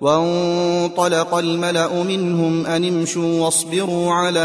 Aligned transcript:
وانطلق 0.00 1.34
الملأ 1.34 2.02
منهم 2.02 2.66
أن 2.66 2.84
امشوا 2.84 3.40
واصبروا 3.40 4.12
على 4.12 4.40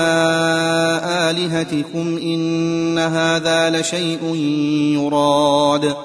آلهتكم 1.04 2.18
إن 2.18 2.98
هذا 3.00 3.70
لشيء 3.70 4.36
يراد. 4.96 5.96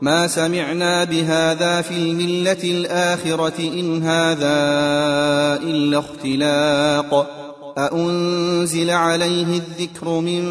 ما 0.00 0.26
سمعنا 0.26 1.04
بهذا 1.04 1.80
في 1.80 1.94
الملة 1.94 2.64
الآخرة 2.64 3.58
إن 3.58 4.02
هذا 4.02 4.54
إلا 5.62 5.98
اختلاق. 5.98 7.30
أأنزل 7.78 8.90
عليه 8.90 9.46
الذكر 9.56 10.08
من 10.08 10.42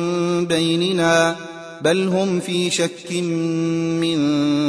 بيننا؟ 0.46 1.36
بل 1.84 2.08
هم 2.08 2.40
في 2.40 2.70
شك 2.70 3.12
من 4.02 4.18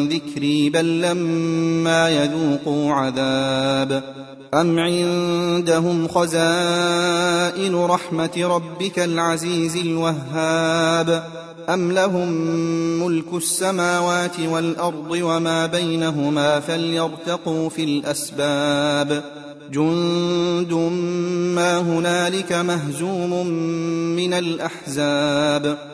ذكري 0.08 0.70
بل 0.70 1.00
لما 1.00 2.10
يذوقوا 2.10 2.92
عذاب. 2.92 4.02
أم 4.54 4.78
عندهم 4.78 6.08
خزائن 6.08 7.74
رحمة 7.74 8.30
ربك 8.36 8.98
العزيز 8.98 9.76
الوهاب؟ 9.76 11.24
أم 11.68 11.92
لهم 11.92 12.28
ملك 13.06 13.34
السماوات 13.34 14.40
والأرض 14.40 15.10
وما 15.10 15.66
بينهما 15.66 16.60
فليرتقوا 16.60 17.68
في 17.68 17.84
الأسباب؟ 17.84 19.24
جند 19.72 20.72
ما 21.54 21.78
هنالك 21.78 22.52
مهزوم 22.52 23.46
من 24.16 24.32
الأحزاب. 24.32 25.93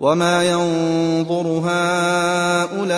وما 0.00 0.44
ينظر 0.44 1.62
هؤلاء 1.66 2.88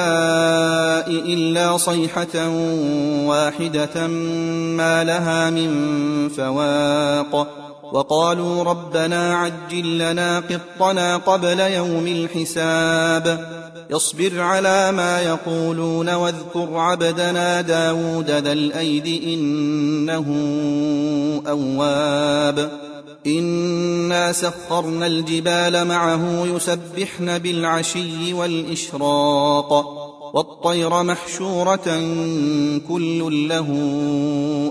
إلا 1.11 1.77
صيحة 1.77 2.49
واحدة 3.27 4.07
ما 4.77 5.05
لها 5.05 5.51
من 5.51 5.71
فواق 6.29 7.61
وقالوا 7.93 8.65
ربنا 8.65 9.37
عجل 9.37 9.99
لنا 9.99 10.39
قطنا 10.39 11.17
قبل 11.17 11.61
يوم 11.61 12.07
الحساب 12.07 13.47
اصبر 13.93 14.41
على 14.41 14.93
ما 14.93 15.21
يقولون 15.21 16.15
واذكر 16.15 16.69
عبدنا 16.77 17.61
داود 17.61 18.31
ذا 18.31 18.53
الأيد 18.53 19.23
إنه 19.25 20.27
أواب 21.49 22.90
إنا 23.27 24.33
سخرنا 24.33 25.07
الجبال 25.07 25.85
معه 25.85 26.47
يسبحن 26.47 27.39
بالعشي 27.39 28.33
والإشراق 28.33 29.73
والطير 30.35 31.03
محشورة 31.03 32.01
كل 32.89 33.49
له 33.49 33.67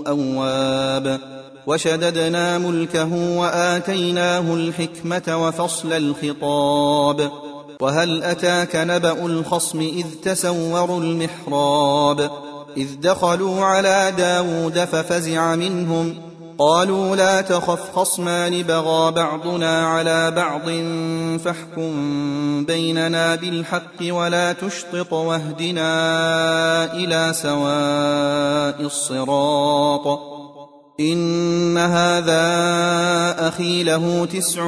أواب 0.06 1.20
وشددنا 1.66 2.58
ملكه 2.58 3.38
وآتيناه 3.38 4.54
الحكمة 4.54 5.46
وفصل 5.46 5.92
الخطاب 5.92 7.30
وهل 7.80 8.22
أتاك 8.22 8.76
نبأ 8.76 9.26
الخصم 9.26 9.80
إذ 9.80 10.06
تسوروا 10.22 11.00
المحراب 11.00 12.30
إذ 12.76 12.88
دخلوا 13.00 13.64
على 13.64 14.12
داود 14.18 14.78
ففزع 14.84 15.54
منهم 15.56 16.29
قالوا 16.60 17.16
لا 17.16 17.40
تخف 17.40 17.96
خصمان 17.96 18.62
بغى 18.62 19.12
بعضنا 19.12 19.86
على 19.86 20.30
بعض 20.30 20.62
فاحكم 21.40 22.64
بيننا 22.64 23.34
بالحق 23.34 24.02
ولا 24.02 24.52
تشطط 24.52 25.12
واهدنا 25.12 25.92
إلى 26.94 27.32
سواء 27.32 28.86
الصراط. 28.86 30.18
إن 31.00 31.78
هذا 31.78 32.44
أخي 33.48 33.82
له 33.82 34.24
تسع 34.32 34.62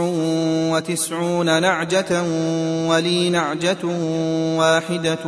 وتسعون 0.72 1.62
نعجة 1.62 2.22
ولي 2.88 3.30
نعجة 3.30 3.84
واحدة 4.59 5.24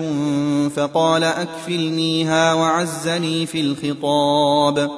فقال 0.76 1.25
أكفلنيها 1.25 2.54
وعزني 2.54 3.46
في 3.46 3.60
الخطاب. 3.60 4.91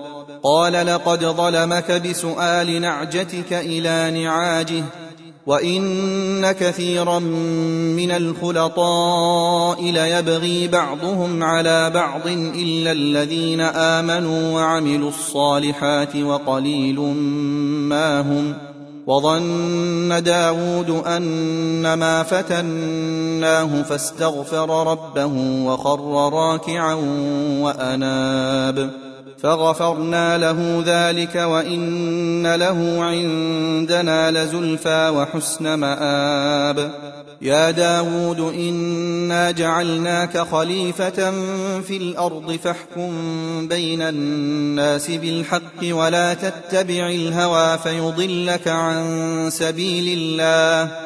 قال 0.43 0.87
لقد 0.87 1.25
ظلمك 1.25 1.93
بسؤال 1.93 2.81
نعجتك 2.81 3.53
إلى 3.53 4.23
نعاجه 4.23 4.85
وإن 5.47 6.53
كثيرا 6.53 7.19
من 7.19 8.11
الخلطاء 8.11 9.83
ليبغي 9.83 10.69
بعضهم 10.69 11.43
على 11.43 11.91
بعض 11.91 12.27
إلا 12.55 12.93
الذين 12.93 13.61
آمنوا 13.61 14.53
وعملوا 14.53 15.09
الصالحات 15.09 16.17
وقليل 16.17 17.01
ما 17.01 18.21
هم 18.21 18.55
وظن 19.07 20.23
داود 20.23 21.03
أنما 21.07 22.23
فتناه 22.23 23.83
فاستغفر 23.83 24.91
ربه 24.91 25.33
وخر 25.67 26.33
راكعا 26.33 26.95
وأناب 27.61 29.06
فغفرنا 29.43 30.39
له 30.39 30.83
ذلك 30.87 31.35
وإن 31.35 32.55
له 32.55 33.05
عندنا 33.05 34.31
لزلفى 34.31 35.09
وحسن 35.09 35.75
مآب. 35.75 36.93
يا 37.43 37.71
داود 37.71 38.41
إنا 38.41 39.51
جعلناك 39.51 40.39
خليفة 40.39 41.31
في 41.81 41.97
الأرض 41.97 42.59
فاحكم 42.65 43.13
بين 43.69 44.03
الناس 44.03 45.11
بالحق 45.11 45.81
ولا 45.83 46.35
تتبع 46.35 47.09
الهوى 47.09 47.79
فيضلك 47.79 48.69
عن 48.69 49.49
سبيل 49.51 50.19
الله. 50.19 51.06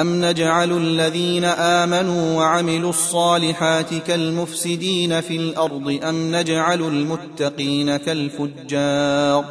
أم 0.00 0.24
نجعل 0.24 0.72
الذين 0.72 1.44
آمنوا 1.44 2.36
وعملوا 2.36 2.90
الصالحات 2.90 3.94
كالمفسدين 3.94 5.20
في 5.20 5.36
الأرض 5.36 5.98
أم 6.04 6.36
نجعل 6.36 6.80
المتقين 6.80 7.96
كالفجار 7.96 9.44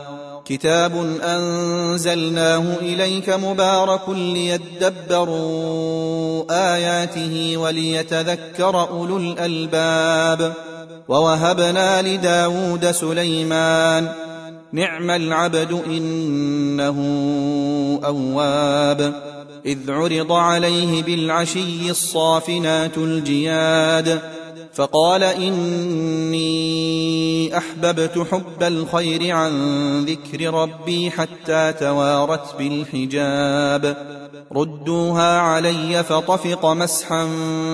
كتاب 0.46 1.20
أنزلناه 1.24 2.64
إليك 2.82 3.30
مبارك 3.30 4.10
ليدبروا 4.10 5.56
آياته 6.76 7.58
وليتذكر 7.58 8.90
أولو 8.90 9.18
الألباب 9.18 10.54
ووهبنا 11.08 12.02
لداود 12.02 12.92
سليمان 12.92 14.10
نعم 14.72 15.10
العبد 15.10 15.82
إنه 15.88 16.98
أواب 18.06 19.35
إذ 19.66 19.92
عرض 19.92 20.32
عليه 20.32 21.04
بالعشي 21.04 21.90
الصافنات 21.90 22.98
الجياد 22.98 24.22
فقال 24.74 25.24
إني 25.24 26.46
أحببت 27.58 28.28
حب 28.32 28.64
الخير 28.64 29.36
عن 29.36 29.52
ذكر 30.06 30.54
ربي 30.54 31.12
حتى 31.12 31.74
توارت 31.80 32.56
بالحجاب. 32.60 33.98
ردوها 34.56 35.40
علي 35.40 36.04
فطفق 36.04 36.66
مسحا 36.66 37.26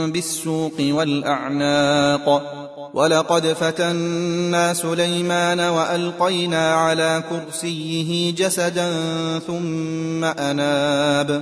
بالسوق 0.08 0.74
والأعناق. 0.80 2.58
ولقد 2.94 3.48
فتنا 3.48 4.74
سليمان 4.74 5.60
وألقينا 5.60 6.74
على 6.74 7.24
كرسيه 7.30 8.32
جسدا 8.36 8.90
ثم 9.40 10.24
أناب. 10.24 11.42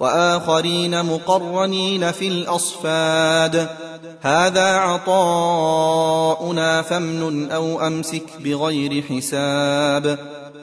وآخرين 0.00 1.04
مقرنين 1.04 2.12
في 2.12 2.28
الأصفاد. 2.28 3.68
هذا 4.20 4.76
عطاؤنا 4.76 6.82
فامنن 6.82 7.50
أو 7.50 7.86
أمسك 7.86 8.22
بغير 8.44 9.02
حساب. 9.02 10.18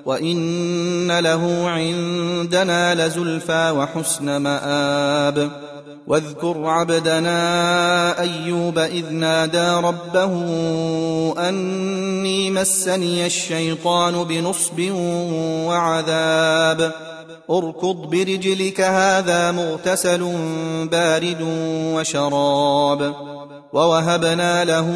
وإن 0.06 1.20
له 1.20 1.70
عندنا 1.70 3.08
لزلفى 3.08 3.72
وحسن 3.72 4.38
مآب. 4.38 5.52
واذكر 6.08 6.66
عبدنا 6.66 8.20
أيوب 8.20 8.80
إذ 8.80 9.14
نادى 9.14 9.88
ربه 9.88 10.34
أني 11.50 12.52
مسني 12.52 13.26
الشيطان 13.26 14.24
بنصب 14.24 14.92
وعذاب. 15.68 17.11
أركض 17.50 17.96
برجلك 17.96 18.82
هذا 18.82 19.52
مغتسل 19.52 20.34
بارد 20.92 21.38
وشراب. 21.96 23.16
ووهبنا 23.74 24.66
له 24.66 24.88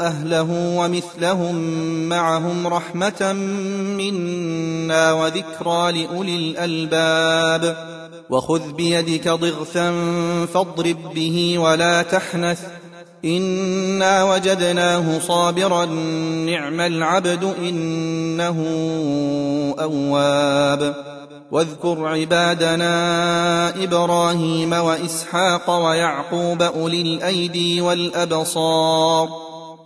أهله 0.00 0.76
ومثلهم 0.76 1.54
معهم 2.08 2.66
رحمة 2.66 3.32
منا 3.98 5.12
وذكرى 5.12 5.92
لأولي 5.92 6.36
الألباب. 6.36 7.76
وخذ 8.30 8.72
بيدك 8.72 9.28
ضغثا 9.28 9.94
فاضرب 10.54 11.14
به 11.14 11.58
ولا 11.58 12.02
تحنث. 12.02 12.60
إنا 13.24 14.24
وجدناه 14.24 15.18
صابرا 15.18 15.84
نعم 16.46 16.80
العبد 16.80 17.54
إنه 17.58 18.64
أواب. 19.80 21.11
واذكر 21.52 22.06
عبادنا 22.06 23.84
إبراهيم 23.84 24.72
وإسحاق 24.72 25.70
ويعقوب 25.70 26.62
أولي 26.62 27.02
الأيدي 27.02 27.80
والأبصار. 27.80 29.28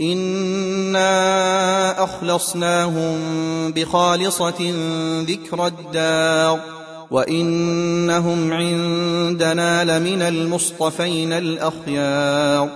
إنا 0.01 2.05
أخلصناهم 2.05 3.19
بخالصة 3.73 4.75
ذكر 5.21 5.67
الدار. 5.67 6.61
وإنهم 7.11 8.53
عندنا 8.53 9.99
لمن 9.99 10.23
المصطفين 10.23 11.33
الأخيار. 11.33 12.69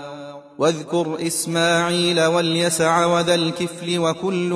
واذكر 0.58 1.18
إسماعيل 1.26 2.24
واليسع 2.24 3.06
وذا 3.06 3.34
الكفل 3.34 3.98
وكل 3.98 4.50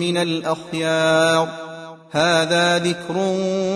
من 0.00 0.16
الأخيار. 0.16 1.71
هذا 2.12 2.78
ذكر 2.78 3.16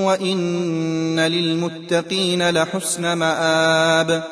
وإن 0.04 1.20
للمتقين 1.20 2.50
لحسن 2.50 3.12
مآب. 3.12 4.22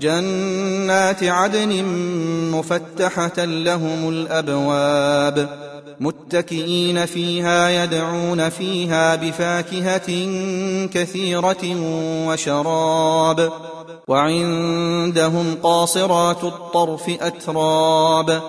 جنات 0.00 1.24
عدن 1.24 1.84
مفتحة 2.52 3.44
لهم 3.44 4.08
الأبواب. 4.08 5.48
متكئين 6.00 7.06
فيها 7.06 7.84
يدعون 7.84 8.48
فيها 8.48 9.14
بفاكهة 9.14 10.08
كثيرة 10.86 11.76
وشراب. 12.28 13.52
وعندهم 14.08 15.56
قاصرات 15.62 16.44
الطرف 16.44 17.10
أتراب. 17.20 18.42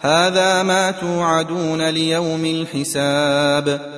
هذا 0.00 0.62
ما 0.62 0.90
توعدون 0.90 1.88
ليوم 1.88 2.44
الحساب. 2.44 3.97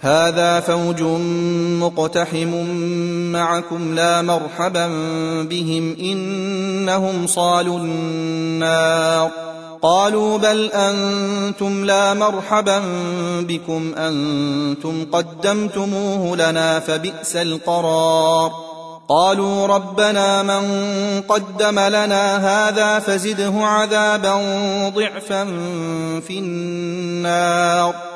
هذا 0.00 0.60
فوج 0.60 1.02
مقتحم 1.82 2.66
معكم 3.32 3.94
لا 3.94 4.22
مرحبا 4.22 4.86
بهم 5.42 5.96
إنهم 6.00 7.26
صالوا 7.26 7.78
النار. 7.78 9.30
قالوا 9.82 10.38
بل 10.38 10.70
أنتم 10.72 11.84
لا 11.84 12.14
مرحبا 12.14 12.82
بكم 13.40 13.94
أنتم 13.94 15.06
قدمتموه 15.12 16.36
لنا 16.36 16.80
فبئس 16.80 17.36
القرار. 17.36 18.52
قالوا 19.08 19.66
ربنا 19.66 20.42
من 20.42 20.62
قدم 21.28 21.78
لنا 21.78 22.36
هذا 22.36 22.98
فزده 22.98 23.52
عذابا 23.54 24.34
ضعفا 24.88 25.44
في 26.26 26.38
النار. 26.38 28.15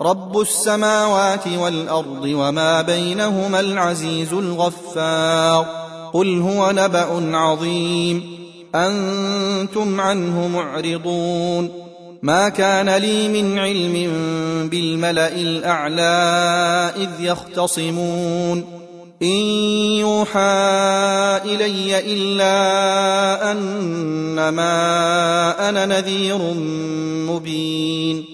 رب 0.00 0.40
السماوات 0.40 1.48
والارض 1.48 2.24
وما 2.24 2.82
بينهما 2.82 3.60
العزيز 3.60 4.32
الغفار 4.32 5.66
قل 6.12 6.40
هو 6.40 6.70
نبا 6.70 7.36
عظيم 7.36 8.22
أنتم 8.74 10.00
عنه 10.00 10.48
معرضون 10.48 11.70
ما 12.22 12.48
كان 12.48 12.90
لي 12.90 13.28
من 13.28 13.58
علم 13.58 14.08
بالملا 14.70 15.28
الاعلى 15.28 16.02
اذ 16.96 17.10
يختصمون 17.20 18.64
ان 19.22 19.28
يوحى 19.98 20.40
الي 21.44 21.98
الا 21.98 23.52
انما 23.52 24.68
أنا 25.68 25.86
نذير 25.86 26.38
مبين 27.30 28.33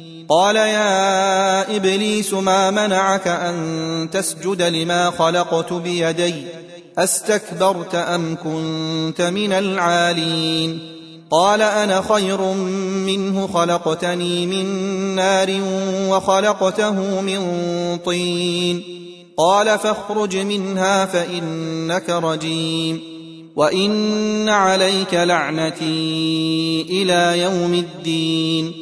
قال 0.31 0.55
يا 0.55 1.75
إبليس 1.75 2.33
ما 2.33 2.71
منعك 2.71 3.27
أن 3.27 4.09
تسجد 4.11 4.61
لما 4.61 5.11
خلقت 5.11 5.73
بيدي؟ 5.73 6.33
أستكبرت 6.97 7.95
أم 7.95 8.37
كنت 8.43 9.21
من 9.21 9.53
العالين؟ 9.53 10.79
قال 11.31 11.61
أنا 11.61 12.03
خير 12.09 12.41
منه 13.05 13.47
خلقتني 13.47 14.45
من 14.45 14.65
نار 15.15 15.61
وخلقته 16.09 17.21
من 17.21 17.39
طين. 18.05 18.83
قال 19.37 19.79
فاخرج 19.79 20.37
منها 20.37 21.05
فإنك 21.05 22.09
رجيم. 22.09 22.99
وإن 23.55 24.49
عليك 24.49 25.13
لعنتي 25.13 26.85
إلى 26.89 27.41
يوم 27.41 27.73
الدين. 27.73 28.80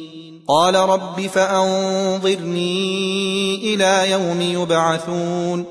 قال 0.50 0.74
رب 0.74 1.20
فأنظرني 1.20 2.74
إلى 3.74 4.10
يوم 4.10 4.40
يبعثون. 4.40 5.64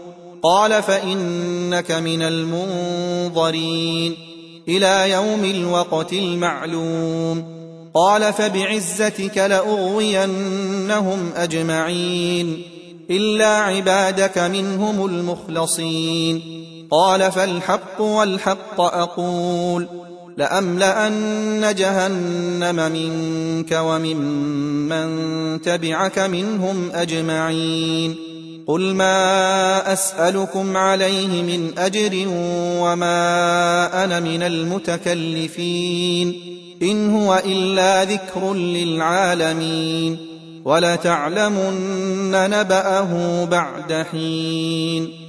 قال 0.43 0.83
فإنك 0.83 1.91
من 1.91 2.21
المنظرين. 2.21 4.15
إلى 4.67 5.12
يوم 5.12 5.45
الوقت 5.45 6.13
المعلوم. 6.13 7.43
قال 7.93 8.33
فبعزتك 8.33 9.38
لأغوينهم 9.38 11.31
أجمعين. 11.36 12.62
إلا 13.09 13.48
عبادك 13.48 14.38
منهم 14.38 15.05
المخلصين. 15.05 16.41
قال 16.91 17.31
فالحق 17.31 18.01
والحق 18.01 18.81
أقول. 18.81 20.08
لأملأن 20.39 21.75
جهنم 21.75 22.91
منك 22.91 23.72
وممن 23.72 25.10
تبعك 25.62 26.19
منهم 26.19 26.91
أجمعين. 26.93 28.15
قل 28.67 28.96
ما 28.96 29.93
أسألكم 29.93 30.77
عليه 30.77 31.27
من 31.27 31.72
أجر 31.77 32.25
وما 32.79 34.03
أنا 34.03 34.19
من 34.19 34.43
المتكلفين. 34.43 36.36
إن 36.81 37.15
هو 37.15 37.41
إلا 37.46 38.03
ذكر 38.03 38.53
للعالمين. 38.53 40.17
ولتعلمن 40.65 42.31
نبأه 42.31 43.46
بعد 43.46 44.05
حين. 44.12 45.28